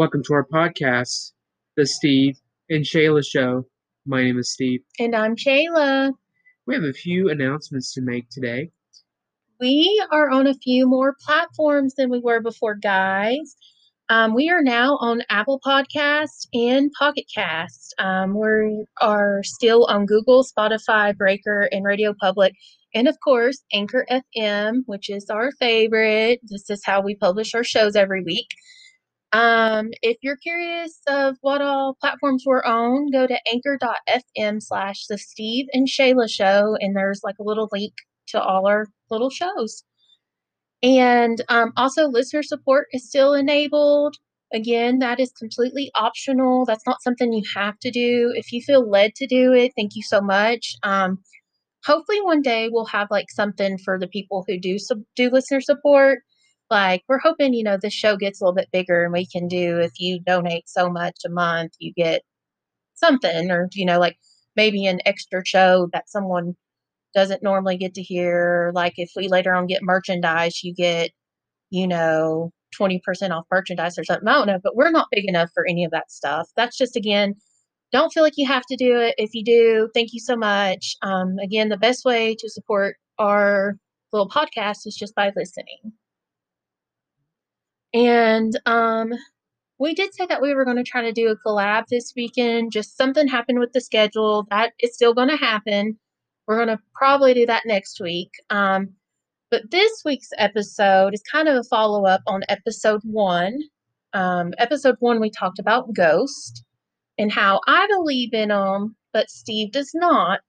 Welcome 0.00 0.22
to 0.28 0.32
our 0.32 0.46
podcast, 0.46 1.32
The 1.76 1.84
Steve 1.84 2.38
and 2.70 2.86
Shayla 2.86 3.22
Show. 3.22 3.66
My 4.06 4.22
name 4.22 4.38
is 4.38 4.50
Steve. 4.50 4.80
And 4.98 5.14
I'm 5.14 5.36
Shayla. 5.36 6.14
We 6.66 6.74
have 6.74 6.84
a 6.84 6.94
few 6.94 7.28
announcements 7.28 7.92
to 7.92 8.00
make 8.00 8.30
today. 8.30 8.70
We 9.60 10.02
are 10.10 10.30
on 10.30 10.46
a 10.46 10.54
few 10.54 10.88
more 10.88 11.16
platforms 11.22 11.96
than 11.96 12.08
we 12.08 12.18
were 12.18 12.40
before, 12.40 12.76
guys. 12.76 13.56
Um, 14.08 14.34
we 14.34 14.48
are 14.48 14.62
now 14.62 14.96
on 15.02 15.20
Apple 15.28 15.60
Podcasts 15.62 16.46
and 16.54 16.90
Pocket 16.98 17.26
Cast. 17.34 17.94
Um, 17.98 18.32
we 18.32 18.86
are 19.02 19.42
still 19.42 19.84
on 19.84 20.06
Google, 20.06 20.46
Spotify, 20.46 21.14
Breaker, 21.14 21.68
and 21.72 21.84
Radio 21.84 22.14
Public. 22.18 22.54
And 22.94 23.06
of 23.06 23.18
course, 23.22 23.62
Anchor 23.70 24.06
FM, 24.10 24.76
which 24.86 25.10
is 25.10 25.28
our 25.28 25.52
favorite. 25.60 26.40
This 26.42 26.70
is 26.70 26.80
how 26.86 27.02
we 27.02 27.16
publish 27.16 27.54
our 27.54 27.64
shows 27.64 27.96
every 27.96 28.22
week. 28.24 28.48
Um, 29.32 29.90
if 30.02 30.16
you're 30.22 30.36
curious 30.36 31.00
of 31.06 31.36
what 31.40 31.62
all 31.62 31.96
platforms 32.00 32.44
we're 32.46 32.64
on, 32.64 33.10
go 33.10 33.26
to 33.26 33.38
anchor.fm 33.52 34.60
slash 34.62 35.06
the 35.06 35.18
Steve 35.18 35.66
and 35.72 35.86
Shayla 35.86 36.28
show, 36.28 36.76
and 36.80 36.96
there's 36.96 37.20
like 37.22 37.36
a 37.38 37.44
little 37.44 37.68
link 37.72 37.92
to 38.28 38.42
all 38.42 38.66
our 38.66 38.86
little 39.10 39.30
shows. 39.30 39.84
And 40.82 41.42
um, 41.48 41.72
also, 41.76 42.06
listener 42.08 42.42
support 42.42 42.88
is 42.92 43.08
still 43.08 43.34
enabled. 43.34 44.16
Again, 44.52 44.98
that 45.00 45.20
is 45.20 45.30
completely 45.32 45.90
optional. 45.94 46.64
That's 46.64 46.86
not 46.86 47.02
something 47.02 47.32
you 47.32 47.44
have 47.54 47.78
to 47.80 47.90
do. 47.90 48.32
If 48.34 48.52
you 48.52 48.62
feel 48.62 48.88
led 48.88 49.14
to 49.16 49.26
do 49.26 49.52
it, 49.52 49.72
thank 49.76 49.92
you 49.94 50.02
so 50.02 50.20
much. 50.20 50.74
Um, 50.82 51.18
hopefully, 51.84 52.20
one 52.22 52.42
day 52.42 52.68
we'll 52.70 52.86
have 52.86 53.08
like 53.10 53.30
something 53.30 53.78
for 53.78 53.98
the 53.98 54.08
people 54.08 54.44
who 54.48 54.58
do 54.58 54.78
sub- 54.78 55.04
do 55.16 55.30
listener 55.30 55.60
support. 55.60 56.20
Like 56.70 57.02
we're 57.08 57.18
hoping, 57.18 57.54
you 57.54 57.64
know, 57.64 57.76
this 57.80 57.92
show 57.94 58.16
gets 58.16 58.40
a 58.40 58.44
little 58.44 58.54
bit 58.54 58.68
bigger, 58.72 59.04
and 59.04 59.12
we 59.12 59.26
can 59.26 59.48
do 59.48 59.78
if 59.80 59.92
you 59.98 60.20
donate 60.20 60.68
so 60.68 60.90
much 60.90 61.18
a 61.26 61.30
month, 61.30 61.72
you 61.78 61.92
get 61.94 62.22
something, 62.94 63.50
or 63.50 63.68
you 63.74 63.86
know, 63.86 63.98
like 64.00 64.16
maybe 64.56 64.86
an 64.86 65.00
extra 65.06 65.44
show 65.46 65.88
that 65.92 66.08
someone 66.10 66.56
doesn't 67.14 67.42
normally 67.42 67.76
get 67.76 67.94
to 67.94 68.02
hear. 68.02 68.72
Like 68.74 68.94
if 68.96 69.10
we 69.16 69.28
later 69.28 69.54
on 69.54 69.66
get 69.66 69.82
merchandise, 69.82 70.62
you 70.64 70.74
get, 70.74 71.10
you 71.70 71.86
know, 71.88 72.52
20% 72.78 73.30
off 73.32 73.46
merchandise 73.50 73.98
or 73.98 74.04
something. 74.04 74.28
I 74.28 74.34
don't 74.34 74.46
know, 74.46 74.60
but 74.62 74.76
we're 74.76 74.90
not 74.90 75.08
big 75.10 75.28
enough 75.28 75.50
for 75.54 75.66
any 75.68 75.84
of 75.84 75.90
that 75.92 76.10
stuff. 76.12 76.48
That's 76.56 76.76
just, 76.78 76.96
again, 76.96 77.34
don't 77.92 78.12
feel 78.12 78.22
like 78.22 78.34
you 78.36 78.46
have 78.46 78.64
to 78.66 78.76
do 78.76 78.98
it. 79.00 79.14
If 79.18 79.30
you 79.34 79.44
do, 79.44 79.90
thank 79.94 80.12
you 80.12 80.20
so 80.20 80.36
much. 80.36 80.96
Um, 81.02 81.38
again, 81.42 81.68
the 81.68 81.76
best 81.76 82.04
way 82.04 82.36
to 82.38 82.48
support 82.50 82.96
our 83.18 83.76
little 84.12 84.28
podcast 84.28 84.86
is 84.86 84.96
just 84.96 85.14
by 85.14 85.32
listening. 85.36 85.92
And 87.92 88.58
um, 88.66 89.12
we 89.78 89.94
did 89.94 90.14
say 90.14 90.26
that 90.26 90.42
we 90.42 90.54
were 90.54 90.64
going 90.64 90.76
to 90.76 90.84
try 90.84 91.02
to 91.02 91.12
do 91.12 91.28
a 91.28 91.36
collab 91.36 91.86
this 91.88 92.12
weekend. 92.14 92.72
Just 92.72 92.96
something 92.96 93.26
happened 93.26 93.58
with 93.58 93.72
the 93.72 93.80
schedule. 93.80 94.46
That 94.50 94.72
is 94.78 94.94
still 94.94 95.14
going 95.14 95.28
to 95.28 95.36
happen. 95.36 95.98
We're 96.46 96.64
going 96.64 96.76
to 96.76 96.82
probably 96.94 97.34
do 97.34 97.46
that 97.46 97.62
next 97.66 98.00
week. 98.00 98.30
Um, 98.50 98.90
but 99.50 99.70
this 99.70 100.02
week's 100.04 100.30
episode 100.38 101.14
is 101.14 101.22
kind 101.30 101.48
of 101.48 101.56
a 101.56 101.64
follow 101.64 102.06
up 102.06 102.22
on 102.26 102.42
episode 102.48 103.00
one. 103.04 103.58
Um, 104.12 104.52
episode 104.58 104.96
one, 105.00 105.20
we 105.20 105.30
talked 105.30 105.58
about 105.58 105.92
ghosts 105.92 106.62
and 107.18 107.32
how 107.32 107.60
I 107.66 107.86
believe 107.88 108.32
in 108.32 108.48
them, 108.48 108.96
but 109.12 109.30
Steve 109.30 109.72
does 109.72 109.90
not. 109.94 110.40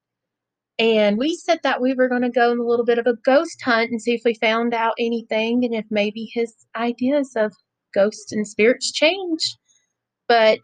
And 0.81 1.19
we 1.19 1.35
said 1.35 1.59
that 1.61 1.79
we 1.79 1.93
were 1.93 2.09
going 2.09 2.23
to 2.23 2.29
go 2.31 2.49
on 2.49 2.57
a 2.57 2.63
little 2.63 2.85
bit 2.85 2.97
of 2.97 3.05
a 3.05 3.13
ghost 3.23 3.61
hunt 3.61 3.91
and 3.91 4.01
see 4.01 4.15
if 4.15 4.23
we 4.25 4.33
found 4.33 4.73
out 4.73 4.95
anything 4.97 5.63
and 5.63 5.75
if 5.75 5.85
maybe 5.91 6.27
his 6.33 6.55
ideas 6.75 7.33
of 7.35 7.53
ghosts 7.93 8.31
and 8.31 8.47
spirits 8.47 8.91
change. 8.91 9.57
But 10.27 10.57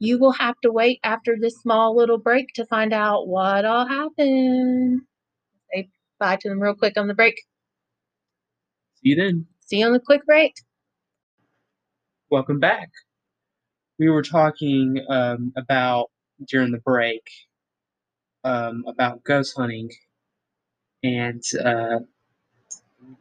you 0.00 0.18
will 0.18 0.32
have 0.32 0.56
to 0.64 0.72
wait 0.72 0.98
after 1.04 1.36
this 1.40 1.54
small 1.60 1.96
little 1.96 2.18
break 2.18 2.48
to 2.54 2.66
find 2.66 2.92
out 2.92 3.28
what 3.28 3.64
all 3.64 3.86
happened. 3.86 5.02
Say 5.72 5.88
bye 6.18 6.34
to 6.40 6.48
them 6.48 6.60
real 6.60 6.74
quick 6.74 6.94
on 6.96 7.06
the 7.06 7.14
break. 7.14 7.36
See 8.96 9.10
you 9.10 9.14
then. 9.14 9.46
See 9.60 9.78
you 9.78 9.86
on 9.86 9.92
the 9.92 10.00
quick 10.00 10.26
break. 10.26 10.54
Welcome 12.28 12.58
back. 12.58 12.90
We 14.00 14.10
were 14.10 14.22
talking 14.22 15.00
um, 15.08 15.52
about 15.56 16.10
during 16.48 16.72
the 16.72 16.78
break 16.78 17.22
um, 18.44 18.84
about 18.86 19.24
ghost 19.24 19.54
hunting, 19.56 19.90
and 21.02 21.42
uh, 21.64 21.98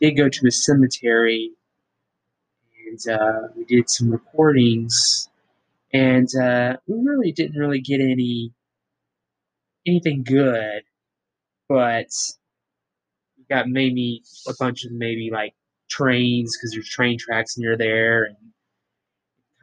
we 0.01 0.09
did 0.09 0.17
go 0.17 0.29
to 0.29 0.47
a 0.47 0.51
cemetery, 0.51 1.51
and 2.87 3.19
uh, 3.19 3.47
we 3.55 3.65
did 3.65 3.89
some 3.89 4.09
recordings 4.11 5.29
and 5.93 6.29
uh, 6.35 6.77
we 6.87 6.95
really 7.03 7.31
didn't 7.31 7.57
really 7.59 7.81
get 7.81 7.99
any 8.01 8.51
anything 9.85 10.23
good, 10.23 10.83
but 11.67 12.07
we 13.37 13.43
got 13.49 13.67
maybe 13.67 14.23
a 14.47 14.53
bunch 14.59 14.85
of 14.85 14.91
maybe 14.91 15.29
like 15.31 15.53
trains 15.89 16.55
because 16.57 16.71
there's 16.73 16.89
train 16.89 17.17
tracks 17.17 17.57
near 17.57 17.77
there, 17.77 18.25
and 18.25 18.37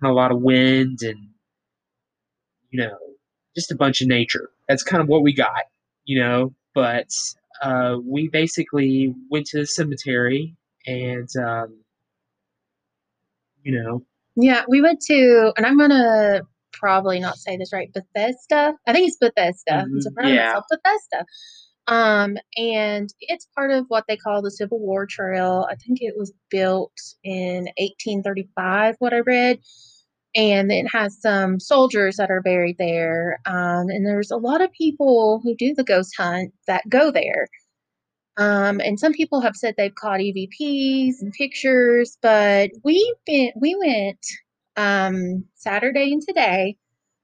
a 0.02 0.12
lot 0.12 0.32
of 0.32 0.40
wind, 0.40 1.00
and 1.02 1.28
you 2.70 2.80
know, 2.80 2.98
just 3.54 3.70
a 3.72 3.76
bunch 3.76 4.00
of 4.00 4.08
nature. 4.08 4.50
That's 4.68 4.82
kind 4.82 5.02
of 5.02 5.08
what 5.08 5.22
we 5.22 5.32
got, 5.32 5.64
you 6.04 6.20
know. 6.20 6.54
But 6.74 7.08
uh, 7.62 7.96
we 8.04 8.28
basically 8.28 9.14
went 9.30 9.46
to 9.46 9.58
the 9.60 9.66
cemetery, 9.66 10.56
and 10.86 11.28
um, 11.36 11.78
you 13.62 13.80
know, 13.80 14.02
yeah, 14.36 14.64
we 14.68 14.80
went 14.82 15.00
to, 15.02 15.52
and 15.56 15.66
I'm 15.66 15.78
gonna 15.78 16.42
probably 16.72 17.20
not 17.20 17.38
say 17.38 17.56
this 17.56 17.72
right, 17.72 17.92
Bethesda. 17.92 18.74
I 18.86 18.92
think 18.92 19.08
it's 19.08 19.16
Bethesda. 19.16 19.86
Mhm, 19.88 19.96
It's 19.96 20.06
a 20.06 20.28
yeah. 20.28 20.58
of 20.58 20.64
Bethesda. 20.70 21.24
Um, 21.88 22.36
and 22.56 23.08
it's 23.20 23.46
part 23.54 23.70
of 23.70 23.86
what 23.88 24.04
they 24.08 24.16
call 24.16 24.42
the 24.42 24.50
Civil 24.50 24.80
War 24.80 25.06
Trail. 25.06 25.66
I 25.70 25.76
think 25.76 25.98
it 26.00 26.14
was 26.16 26.32
built 26.50 26.92
in 27.22 27.68
1835, 27.78 28.96
what 28.98 29.14
I 29.14 29.20
read. 29.20 29.60
And 30.36 30.70
it 30.70 30.86
has 30.92 31.20
some 31.20 31.58
soldiers 31.60 32.16
that 32.16 32.30
are 32.30 32.42
buried 32.42 32.76
there. 32.78 33.40
Um, 33.46 33.88
and 33.88 34.06
there's 34.06 34.30
a 34.30 34.36
lot 34.36 34.60
of 34.60 34.70
people 34.72 35.40
who 35.42 35.54
do 35.56 35.74
the 35.74 35.84
ghost 35.84 36.14
hunt 36.18 36.52
that 36.66 36.88
go 36.88 37.10
there. 37.10 37.48
Um, 38.36 38.80
and 38.80 39.00
some 39.00 39.12
people 39.14 39.40
have 39.40 39.56
said 39.56 39.74
they've 39.76 39.94
caught 39.94 40.20
EVPs 40.20 41.22
and 41.22 41.32
pictures, 41.32 42.18
but 42.22 42.70
we've 42.84 43.14
been 43.26 43.52
we 43.60 43.74
went 43.76 44.18
um 44.76 45.44
Saturday 45.54 46.12
and 46.12 46.22
today. 46.26 46.76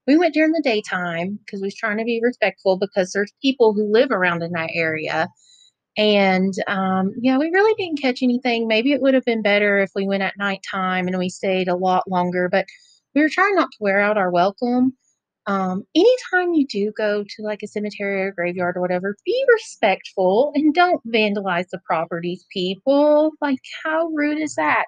We 0.07 0.17
went 0.17 0.33
during 0.33 0.51
the 0.53 0.61
daytime 0.63 1.39
because 1.45 1.61
we 1.61 1.67
was 1.67 1.75
trying 1.75 1.97
to 1.99 2.03
be 2.05 2.19
respectful 2.23 2.77
because 2.77 3.11
there's 3.13 3.33
people 3.41 3.73
who 3.73 3.91
live 3.91 4.11
around 4.11 4.43
in 4.43 4.51
that 4.53 4.71
area. 4.73 5.29
And 5.97 6.53
um, 6.67 7.13
yeah, 7.21 7.37
we 7.37 7.49
really 7.51 7.73
didn't 7.75 8.01
catch 8.01 8.23
anything. 8.23 8.67
Maybe 8.67 8.93
it 8.93 9.01
would 9.01 9.13
have 9.13 9.25
been 9.25 9.41
better 9.43 9.79
if 9.79 9.91
we 9.95 10.07
went 10.07 10.23
at 10.23 10.37
nighttime 10.37 11.07
and 11.07 11.17
we 11.19 11.29
stayed 11.29 11.67
a 11.67 11.75
lot 11.75 12.09
longer, 12.09 12.49
but 12.49 12.65
we 13.15 13.21
were 13.21 13.29
trying 13.29 13.55
not 13.55 13.71
to 13.71 13.77
wear 13.79 13.99
out 13.99 14.17
our 14.17 14.31
welcome. 14.31 14.93
Um, 15.45 15.83
anytime 15.93 16.53
you 16.53 16.65
do 16.65 16.93
go 16.97 17.23
to 17.23 17.41
like 17.41 17.63
a 17.63 17.67
cemetery 17.67 18.21
or 18.21 18.31
graveyard 18.31 18.77
or 18.77 18.81
whatever, 18.81 19.17
be 19.25 19.45
respectful 19.53 20.51
and 20.55 20.73
don't 20.73 21.05
vandalize 21.11 21.67
the 21.69 21.79
properties, 21.85 22.45
people. 22.49 23.31
Like, 23.41 23.59
how 23.83 24.07
rude 24.07 24.39
is 24.39 24.55
that? 24.55 24.85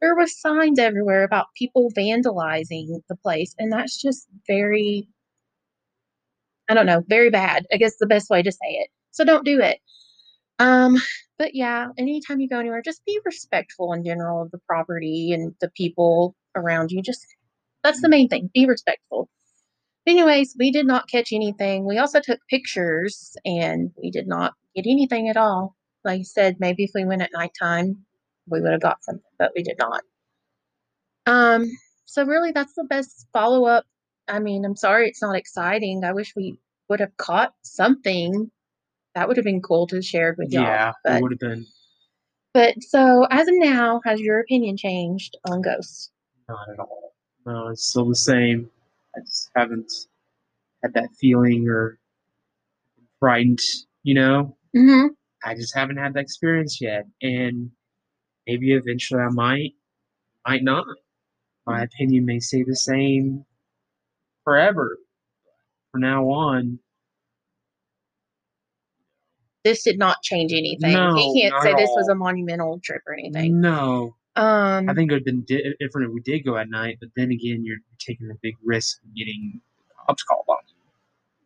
There 0.00 0.16
were 0.16 0.26
signs 0.26 0.80
everywhere 0.80 1.22
about 1.22 1.46
people 1.56 1.92
vandalizing 1.96 3.00
the 3.08 3.16
place, 3.22 3.54
and 3.58 3.72
that's 3.72 4.00
just 4.02 4.26
very, 4.48 5.06
I 6.68 6.74
don't 6.74 6.86
know, 6.86 7.04
very 7.06 7.30
bad. 7.30 7.66
I 7.72 7.76
guess 7.76 7.96
the 7.98 8.06
best 8.06 8.28
way 8.28 8.42
to 8.42 8.50
say 8.50 8.58
it. 8.70 8.88
So 9.12 9.24
don't 9.24 9.44
do 9.44 9.60
it. 9.60 9.78
Um, 10.58 10.96
but 11.38 11.54
yeah, 11.54 11.88
anytime 11.98 12.40
you 12.40 12.48
go 12.48 12.58
anywhere, 12.58 12.82
just 12.82 13.04
be 13.04 13.18
respectful 13.24 13.92
in 13.92 14.04
general 14.04 14.42
of 14.42 14.50
the 14.50 14.60
property 14.66 15.32
and 15.32 15.54
the 15.60 15.70
people 15.76 16.34
around 16.56 16.90
you. 16.90 17.02
Just 17.02 17.24
that's 17.82 18.00
the 18.00 18.08
main 18.08 18.28
thing. 18.28 18.50
Be 18.54 18.66
respectful. 18.66 19.28
Anyways, 20.06 20.56
we 20.58 20.70
did 20.70 20.86
not 20.86 21.08
catch 21.08 21.32
anything. 21.32 21.86
We 21.86 21.98
also 21.98 22.20
took 22.20 22.40
pictures 22.48 23.36
and 23.44 23.90
we 24.02 24.10
did 24.10 24.26
not 24.26 24.54
get 24.74 24.86
anything 24.86 25.28
at 25.28 25.36
all. 25.36 25.76
Like 26.04 26.20
I 26.20 26.22
said, 26.24 26.56
maybe 26.58 26.84
if 26.84 26.90
we 26.94 27.04
went 27.04 27.22
at 27.22 27.30
nighttime, 27.32 27.98
we 28.48 28.60
would 28.60 28.72
have 28.72 28.80
got 28.80 29.04
something, 29.04 29.22
but 29.38 29.52
we 29.54 29.62
did 29.62 29.76
not. 29.78 30.02
Um, 31.26 31.70
so 32.04 32.24
really 32.24 32.50
that's 32.50 32.74
the 32.74 32.84
best 32.84 33.28
follow 33.32 33.64
up. 33.66 33.84
I 34.26 34.40
mean, 34.40 34.64
I'm 34.64 34.76
sorry 34.76 35.08
it's 35.08 35.22
not 35.22 35.36
exciting. 35.36 36.04
I 36.04 36.12
wish 36.12 36.34
we 36.34 36.58
would 36.88 37.00
have 37.00 37.16
caught 37.16 37.52
something. 37.62 38.50
That 39.14 39.28
would 39.28 39.36
have 39.36 39.44
been 39.44 39.62
cool 39.62 39.86
to 39.88 40.02
share 40.02 40.34
with 40.36 40.50
y'all. 40.52 40.62
yeah, 40.62 40.88
it 40.90 40.94
but, 41.04 41.22
would 41.22 41.32
have 41.32 41.38
been 41.38 41.66
but 42.54 42.74
so 42.82 43.26
as 43.30 43.48
of 43.48 43.54
now, 43.56 44.00
has 44.04 44.20
your 44.20 44.40
opinion 44.40 44.76
changed 44.76 45.36
on 45.48 45.62
ghosts? 45.62 46.10
not 46.48 46.68
at 46.70 46.78
all. 46.78 47.01
No, 47.46 47.68
it's 47.68 47.88
still 47.88 48.08
the 48.08 48.14
same. 48.14 48.70
I 49.16 49.20
just 49.20 49.50
haven't 49.56 49.90
had 50.82 50.94
that 50.94 51.08
feeling 51.20 51.68
or 51.68 51.98
frightened, 53.20 53.58
you 54.02 54.14
know. 54.14 54.56
Mm-hmm. 54.76 55.08
I 55.44 55.54
just 55.54 55.74
haven't 55.76 55.96
had 55.96 56.14
that 56.14 56.20
experience 56.20 56.80
yet, 56.80 57.04
and 57.20 57.70
maybe 58.46 58.72
eventually 58.72 59.20
I 59.20 59.28
might, 59.30 59.72
might 60.46 60.62
not. 60.62 60.86
my 61.66 61.82
opinion 61.82 62.24
may 62.26 62.38
stay 62.38 62.62
the 62.62 62.76
same 62.76 63.44
forever. 64.44 64.98
From 65.90 66.00
now 66.00 66.24
on, 66.28 66.78
This 69.64 69.84
did 69.84 69.98
not 69.98 70.22
change 70.22 70.52
anything. 70.52 70.92
No, 70.92 71.14
he 71.14 71.40
can't 71.40 71.62
say 71.62 71.72
this 71.74 71.90
was 71.90 72.08
a 72.08 72.14
monumental 72.16 72.80
trip 72.82 73.02
or 73.06 73.14
anything. 73.14 73.60
no. 73.60 74.16
Um, 74.36 74.88
I 74.88 74.94
think 74.94 75.10
it 75.10 75.14
would 75.14 75.20
have 75.20 75.24
been 75.26 75.42
di- 75.44 75.74
different 75.80 76.08
if 76.08 76.14
we 76.14 76.20
did 76.22 76.44
go 76.44 76.56
at 76.56 76.68
night, 76.70 76.98
but 77.00 77.10
then 77.16 77.30
again, 77.30 77.64
you're 77.64 77.78
taking 77.98 78.30
a 78.30 78.34
big 78.42 78.56
risk 78.64 78.98
of 79.02 79.14
getting 79.14 79.60
cops 80.06 80.22
called 80.24 80.44
on 80.48 80.56
you. 80.68 80.74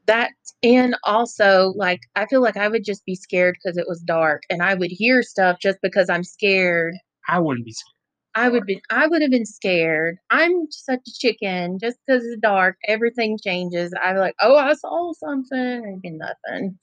that 0.07 0.33
and 0.63 0.97
also 1.05 1.73
like 1.77 2.01
I 2.15 2.27
feel 2.27 2.41
like 2.43 2.57
I 2.57 2.69
would 2.69 2.85
just 2.85 3.05
be 3.05 3.15
scared 3.17 3.57
because 3.57 3.77
it 3.77 3.87
was 3.89 4.01
dark 4.01 4.45
and 4.51 4.63
I 4.63 4.75
would 4.75 4.91
hear 4.93 5.23
stuff 5.23 5.59
just 5.61 5.79
because 5.83 6.09
I'm 6.11 6.25
scared. 6.25 6.95
I 7.29 7.39
wouldn't 7.41 7.67
be 7.67 7.73
scared. 7.73 7.93
I 8.35 8.49
would 8.51 8.67
be 8.67 8.81
I 8.91 9.07
would 9.07 9.23
have 9.23 9.31
been 9.31 9.47
scared. 9.47 10.19
I'm 10.31 10.71
such 10.71 11.01
a 11.09 11.13
chicken. 11.13 11.79
Just 11.81 11.99
because 12.07 12.25
it's 12.25 12.41
dark, 12.41 12.77
everything 12.87 13.39
changes. 13.43 13.93
I'm 14.03 14.17
like, 14.17 14.35
oh, 14.41 14.57
I 14.57 14.75
saw 14.75 15.13
something. 15.15 15.59
It'd 15.85 16.03
be 16.03 16.11
nothing. 16.11 16.79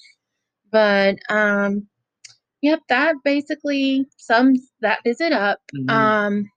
But 0.71 1.17
um, 1.29 1.87
yep, 2.63 2.79
that 2.89 3.15
basically 3.23 4.07
sums 4.17 4.71
that 4.81 5.03
visit 5.03 5.33
up. 5.33 5.59
Mhm. 5.75 5.91
Um, 5.91 6.49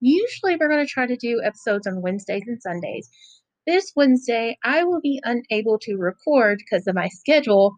usually 0.00 0.56
we're 0.56 0.68
going 0.68 0.86
to 0.86 0.90
try 0.90 1.06
to 1.06 1.16
do 1.16 1.42
episodes 1.44 1.86
on 1.86 2.00
Wednesdays 2.00 2.44
and 2.46 2.62
Sundays. 2.62 3.10
This 3.66 3.92
Wednesday, 3.94 4.56
I 4.64 4.84
will 4.84 5.00
be 5.00 5.20
unable 5.24 5.78
to 5.80 5.96
record 5.96 6.58
because 6.58 6.86
of 6.86 6.94
my 6.94 7.08
schedule, 7.08 7.74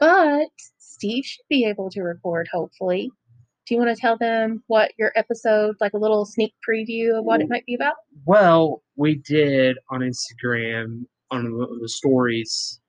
but 0.00 0.48
Steve 0.78 1.24
should 1.24 1.44
be 1.48 1.64
able 1.64 1.90
to 1.90 2.02
record, 2.02 2.48
hopefully. 2.52 3.10
Do 3.66 3.74
you 3.74 3.80
want 3.80 3.94
to 3.94 4.00
tell 4.00 4.16
them 4.16 4.64
what 4.66 4.90
your 4.98 5.12
episode, 5.14 5.76
like 5.80 5.92
a 5.92 5.98
little 5.98 6.24
sneak 6.24 6.54
preview 6.68 7.16
of 7.16 7.24
what 7.24 7.40
it 7.40 7.48
might 7.48 7.64
be 7.66 7.74
about? 7.74 7.94
Well, 8.24 8.82
we 8.96 9.16
did 9.16 9.78
on 9.90 10.00
Instagram 10.00 11.04
on 11.30 11.44
the, 11.44 11.78
the 11.82 11.88
stories 11.88 12.80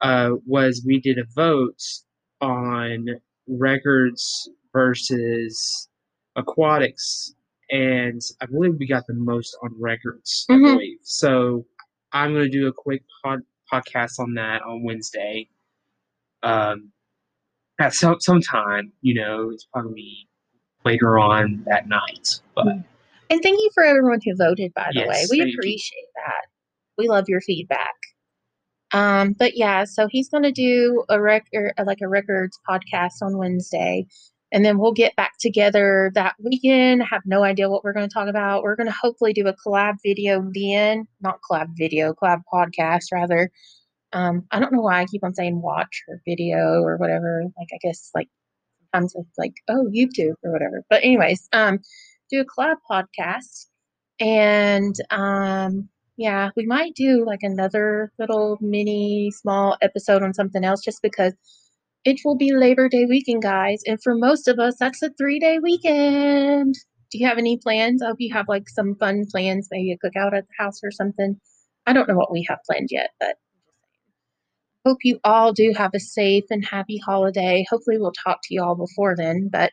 uh, 0.00 0.30
was 0.46 0.82
we 0.86 1.00
did 1.00 1.18
a 1.18 1.24
vote 1.34 1.82
on 2.44 3.06
records 3.48 4.48
versus 4.72 5.88
aquatics, 6.36 7.34
and 7.70 8.20
I 8.40 8.46
believe 8.46 8.74
we 8.78 8.86
got 8.86 9.06
the 9.06 9.14
most 9.14 9.56
on 9.62 9.74
records. 9.80 10.46
I 10.48 10.54
Mhm. 10.54 10.72
believe 10.74 10.98
so. 11.02 11.66
I'm 12.12 12.32
going 12.32 12.44
to 12.44 12.50
do 12.50 12.68
a 12.68 12.72
quick 12.72 13.02
pod, 13.24 13.40
podcast 13.72 14.18
on 14.18 14.34
that 14.34 14.62
on 14.62 14.82
Wednesday. 14.84 15.48
Um, 16.42 16.92
at 17.80 17.94
some 17.94 18.20
sometime, 18.20 18.92
you 19.00 19.14
know, 19.14 19.50
it's 19.50 19.64
probably 19.72 20.28
later 20.84 21.18
on 21.18 21.64
that 21.66 21.88
night, 21.88 22.40
but. 22.54 22.66
And 23.30 23.42
thank 23.42 23.58
you 23.60 23.70
for 23.74 23.82
everyone 23.82 24.20
who 24.24 24.36
voted, 24.36 24.72
by 24.74 24.90
the 24.92 25.00
way. 25.08 25.24
We 25.30 25.38
thank 25.38 25.52
you. 25.52 25.58
appreciate 25.58 26.08
that. 26.16 26.46
We 26.98 27.08
love 27.08 27.24
your 27.28 27.40
feedback. 27.40 27.94
Um, 28.94 29.32
but 29.32 29.56
yeah, 29.56 29.84
so 29.84 30.06
he's 30.08 30.28
going 30.28 30.44
to 30.44 30.52
do 30.52 31.04
a 31.08 31.20
record, 31.20 31.72
like 31.84 31.98
a 32.00 32.08
records 32.08 32.60
podcast 32.68 33.22
on 33.22 33.36
Wednesday, 33.36 34.06
and 34.52 34.64
then 34.64 34.78
we'll 34.78 34.92
get 34.92 35.16
back 35.16 35.32
together 35.40 36.12
that 36.14 36.36
weekend. 36.38 37.02
I 37.02 37.06
have 37.06 37.22
no 37.26 37.42
idea 37.42 37.68
what 37.68 37.82
we're 37.82 37.92
going 37.92 38.08
to 38.08 38.14
talk 38.14 38.28
about. 38.28 38.62
We're 38.62 38.76
going 38.76 38.86
to 38.86 38.94
hopefully 38.94 39.32
do 39.32 39.48
a 39.48 39.54
collab 39.54 39.96
video 40.04 40.48
then, 40.54 41.08
not 41.20 41.40
collab 41.42 41.70
video, 41.76 42.14
collab 42.14 42.42
podcast 42.52 43.06
rather. 43.12 43.50
Um, 44.12 44.44
I 44.52 44.60
don't 44.60 44.72
know 44.72 44.80
why 44.80 45.00
I 45.00 45.06
keep 45.06 45.24
on 45.24 45.34
saying 45.34 45.60
watch 45.60 46.04
or 46.06 46.20
video 46.24 46.80
or 46.84 46.96
whatever. 46.96 47.42
Like 47.58 47.68
I 47.74 47.78
guess 47.82 48.12
like 48.14 48.28
sometimes 48.92 49.12
it's 49.16 49.36
like 49.36 49.54
oh 49.68 49.88
YouTube 49.92 50.36
or 50.44 50.52
whatever. 50.52 50.84
But 50.88 51.02
anyways, 51.02 51.48
um, 51.52 51.80
do 52.30 52.40
a 52.40 52.44
collab 52.44 52.76
podcast 52.88 53.66
and 54.20 54.94
um 55.10 55.88
yeah 56.16 56.50
we 56.56 56.66
might 56.66 56.94
do 56.94 57.24
like 57.26 57.42
another 57.42 58.12
little 58.18 58.58
mini 58.60 59.30
small 59.30 59.76
episode 59.82 60.22
on 60.22 60.32
something 60.34 60.64
else 60.64 60.82
just 60.82 61.02
because 61.02 61.34
it 62.04 62.20
will 62.24 62.36
be 62.36 62.52
labor 62.52 62.88
day 62.88 63.06
weekend 63.06 63.42
guys 63.42 63.80
and 63.86 64.00
for 64.02 64.14
most 64.14 64.46
of 64.48 64.58
us 64.58 64.76
that's 64.78 65.02
a 65.02 65.10
three 65.18 65.38
day 65.38 65.58
weekend. 65.58 66.74
Do 67.10 67.18
you 67.18 67.26
have 67.28 67.38
any 67.38 67.56
plans? 67.58 68.02
I 68.02 68.08
hope 68.08 68.16
you 68.18 68.32
have 68.34 68.48
like 68.48 68.68
some 68.68 68.96
fun 68.96 69.24
plans 69.30 69.68
maybe 69.70 69.92
a 69.92 69.98
cookout 69.98 70.36
at 70.36 70.46
the 70.46 70.64
house 70.64 70.80
or 70.82 70.90
something. 70.90 71.40
I 71.86 71.92
don't 71.92 72.08
know 72.08 72.16
what 72.16 72.32
we 72.32 72.44
have 72.48 72.58
planned 72.66 72.88
yet 72.90 73.10
but 73.20 73.36
hope 74.86 74.98
you 75.02 75.18
all 75.24 75.52
do 75.52 75.72
have 75.76 75.92
a 75.94 76.00
safe 76.00 76.44
and 76.50 76.64
happy 76.64 76.98
holiday. 76.98 77.64
Hopefully 77.70 77.96
we'll 77.98 78.12
talk 78.12 78.40
to 78.44 78.54
you 78.54 78.62
all 78.62 78.74
before 78.76 79.16
then 79.16 79.48
but 79.50 79.72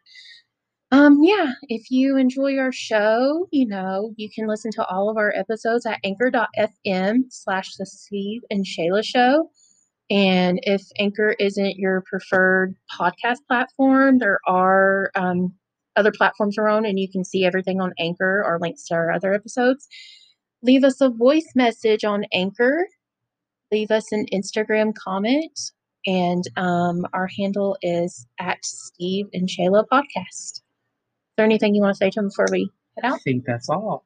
um, 0.92 1.24
yeah, 1.24 1.54
if 1.70 1.90
you 1.90 2.18
enjoy 2.18 2.58
our 2.58 2.72
show, 2.72 3.48
you 3.52 3.66
know, 3.66 4.14
you 4.18 4.30
can 4.30 4.48
listen 4.48 4.72
to 4.72 4.86
all 4.86 5.10
of 5.10 5.18
our 5.18 5.34
episodes 5.36 5.86
at 5.86 6.00
anchor.fm 6.04 7.24
slash 7.30 7.76
the 7.76 7.86
Steve 7.86 8.42
and 8.50 8.66
Shayla 8.66 9.04
show. 9.04 9.50
And 10.10 10.60
if 10.64 10.82
Anchor 11.00 11.38
isn't 11.40 11.78
your 11.78 12.02
preferred 12.02 12.76
podcast 12.94 13.38
platform, 13.48 14.18
there 14.18 14.40
are 14.46 15.10
um, 15.16 15.54
other 15.96 16.12
platforms 16.12 16.58
around, 16.58 16.86
and 16.86 17.00
you 17.00 17.10
can 17.10 17.24
see 17.24 17.46
everything 17.46 17.80
on 17.80 17.94
Anchor 17.98 18.44
or 18.46 18.60
links 18.60 18.86
to 18.88 18.96
our 18.96 19.12
other 19.12 19.34
episodes. 19.34 19.88
Leave 20.62 20.84
us 20.84 21.00
a 21.00 21.10
voice 21.10 21.54
message 21.56 22.04
on 22.04 22.26
Anchor. 22.34 22.86
Leave 23.72 23.92
us 23.92 24.12
an 24.12 24.26
Instagram 24.34 24.94
comment. 24.94 25.58
And 26.06 26.44
um, 26.58 27.06
our 27.14 27.28
handle 27.28 27.78
is 27.82 28.28
at 28.40 28.58
Steve 28.66 29.28
and 29.32 29.48
Shayla 29.48 29.86
Podcast. 29.90 30.62
Is 31.32 31.36
there 31.38 31.46
anything 31.46 31.74
you 31.74 31.82
want 31.82 31.94
to 31.94 31.98
say 31.98 32.10
to 32.10 32.20
them 32.20 32.28
before 32.28 32.48
we 32.52 32.70
head 32.98 33.10
out? 33.10 33.16
I 33.16 33.20
think 33.20 33.46
that's 33.46 33.70
all. 33.70 34.06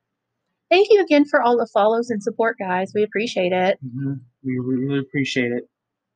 Thank 0.69 0.89
you 0.91 1.01
again 1.03 1.25
for 1.25 1.41
all 1.41 1.57
the 1.57 1.65
follows 1.73 2.11
and 2.11 2.21
support, 2.21 2.57
guys. 2.59 2.91
We 2.93 3.01
appreciate 3.01 3.51
it. 3.51 3.79
hmm 3.81 4.13
We 4.43 4.59
really 4.59 4.99
appreciate 4.99 5.51
it. 5.51 5.67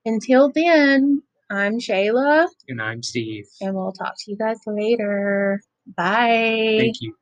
Until 0.06 0.52
then, 0.54 1.24
I'm 1.50 1.80
Shayla, 1.80 2.48
And 2.68 2.80
I'm 2.80 3.02
Steve. 3.02 3.48
and 3.60 3.76
we'll 3.76 3.92
talk 3.92 4.14
to 4.20 4.32
you 4.32 4.38
guys 4.38 4.60
later. 4.68 5.62
Bye. 5.98 6.76
Thank 6.78 7.02
you. 7.02 7.16